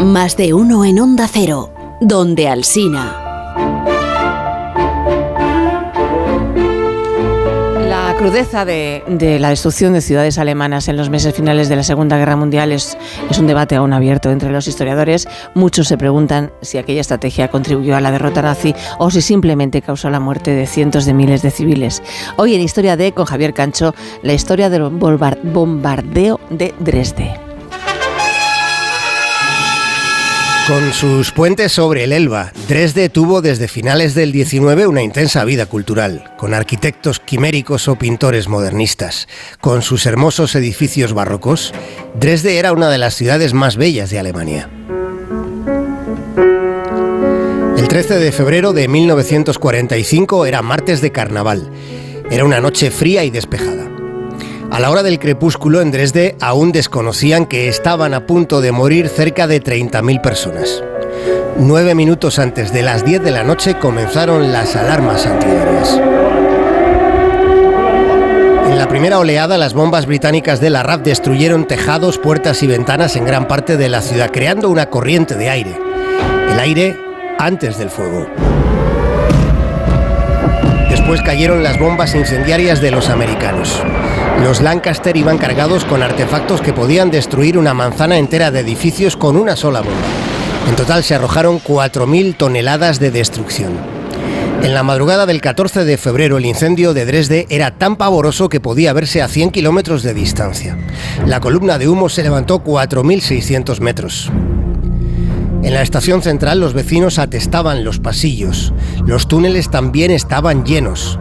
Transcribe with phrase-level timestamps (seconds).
[0.00, 3.16] Más de uno en Onda Cero, donde Alsina.
[7.88, 9.02] La crudeza de,
[9.40, 12.96] la destrucción de ciudades alemanas en los meses finales de la Segunda Guerra Mundial es,
[13.28, 15.26] es, un debate aún abierto entre los historiadores.
[15.54, 20.10] Muchos se preguntan si aquella estrategia contribuyó a la derrota nazi o si simplemente causó
[20.10, 22.04] la muerte de cientos de miles de civiles.
[22.36, 27.47] Hoy en Historia de, con Javier Cancho, la historia del bombardeo de Dresde.
[30.68, 35.64] Con sus puentes sobre el Elba, Dresde tuvo desde finales del 19 una intensa vida
[35.64, 39.28] cultural, con arquitectos quiméricos o pintores modernistas.
[39.62, 41.72] Con sus hermosos edificios barrocos,
[42.20, 44.68] Dresde era una de las ciudades más bellas de Alemania.
[47.78, 51.70] El 13 de febrero de 1945 era martes de carnaval.
[52.30, 53.97] Era una noche fría y despejada.
[54.70, 59.08] A la hora del crepúsculo en Dresde aún desconocían que estaban a punto de morir
[59.08, 60.84] cerca de 30.000 personas.
[61.56, 65.98] Nueve minutos antes de las 10 de la noche comenzaron las alarmas antiaéreas.
[68.66, 73.16] En la primera oleada, las bombas británicas de la RAF destruyeron tejados, puertas y ventanas
[73.16, 75.80] en gran parte de la ciudad, creando una corriente de aire.
[76.52, 76.96] El aire
[77.38, 78.28] antes del fuego.
[80.90, 83.82] Después cayeron las bombas incendiarias de los americanos.
[84.42, 89.36] Los Lancaster iban cargados con artefactos que podían destruir una manzana entera de edificios con
[89.36, 89.96] una sola bomba.
[90.68, 93.72] En total se arrojaron 4.000 toneladas de destrucción.
[94.62, 98.60] En la madrugada del 14 de febrero el incendio de Dresde era tan pavoroso que
[98.60, 100.78] podía verse a 100 kilómetros de distancia.
[101.26, 104.30] La columna de humo se levantó 4.600 metros.
[105.62, 108.72] En la estación central los vecinos atestaban los pasillos.
[109.04, 111.18] Los túneles también estaban llenos.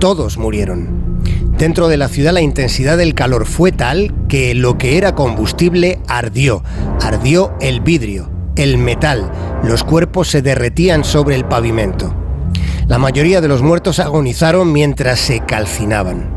[0.00, 1.13] Todos murieron.
[1.58, 6.00] Dentro de la ciudad la intensidad del calor fue tal que lo que era combustible
[6.08, 6.64] ardió.
[7.00, 9.30] Ardió el vidrio, el metal.
[9.62, 12.12] Los cuerpos se derretían sobre el pavimento.
[12.88, 16.28] La mayoría de los muertos agonizaron mientras se calcinaban.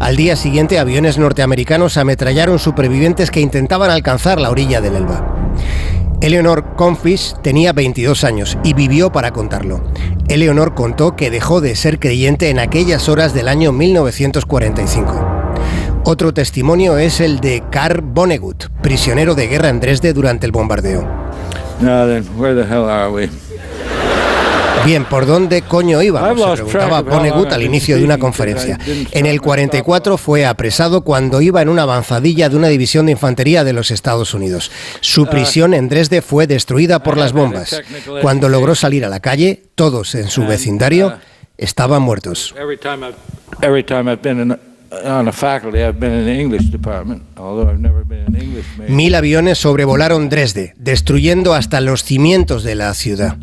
[0.00, 5.52] Al día siguiente, aviones norteamericanos ametrallaron supervivientes que intentaban alcanzar la orilla del Elba.
[6.20, 9.82] Eleonor Confish tenía 22 años y vivió para contarlo.
[10.28, 15.44] Eleonor contó que dejó de ser creyente en aquellas horas del año 1945.
[16.04, 21.06] Otro testimonio es el de Karl Vonnegut, prisionero de guerra en Dresde durante el bombardeo.
[24.84, 26.58] Bien, ¿por dónde coño íbamos?
[26.58, 28.78] Se preguntaba Vonnegut al inicio de una conferencia.
[29.12, 33.64] En el 44 fue apresado cuando iba en una avanzadilla de una división de infantería
[33.64, 34.70] de los Estados Unidos.
[35.00, 37.82] Su uh, prisión en Dresde fue destruida por las bombas.
[38.20, 41.12] Cuando logró salir a la calle, todos en su vecindario uh,
[41.56, 42.54] estaban muertos.
[48.88, 53.36] Mil aviones sobrevolaron Dresde, destruyendo hasta los cimientos de la ciudad.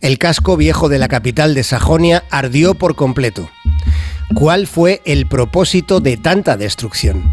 [0.00, 3.48] El casco viejo de la capital de Sajonia ardió por completo.
[4.34, 7.30] ¿Cuál fue el propósito de tanta destrucción?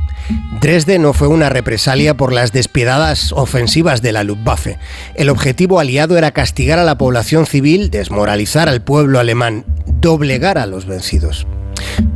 [0.60, 4.78] Dresde no fue una represalia por las despiedadas ofensivas de la Luftwaffe.
[5.16, 10.66] El objetivo aliado era castigar a la población civil, desmoralizar al pueblo alemán, doblegar a
[10.66, 11.48] los vencidos.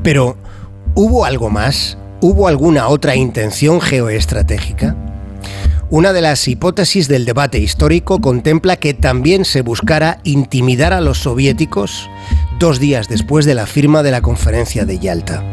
[0.03, 0.38] Pero,
[0.95, 1.97] ¿Hubo algo más?
[2.22, 4.95] ¿Hubo alguna otra intención geoestratégica?
[5.94, 11.20] Una de las hipótesis del debate histórico contempla que también se buscara intimidar a los
[11.20, 12.09] soviéticos
[12.58, 15.44] dos días después de la firma de la conferencia de Yalta.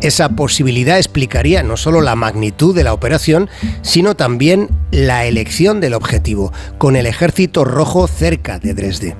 [0.00, 3.50] Esa posibilidad explicaría no solo la magnitud de la operación,
[3.82, 9.16] sino también la elección del objetivo, con el ejército rojo cerca de Dresde.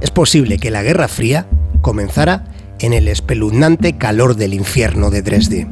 [0.00, 1.46] Es posible que la Guerra Fría
[1.82, 2.46] comenzara
[2.78, 5.68] en el espeluznante calor del infierno de Dresde.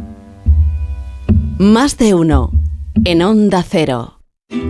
[1.57, 2.60] Más de uno
[3.05, 4.20] en Onda Cero.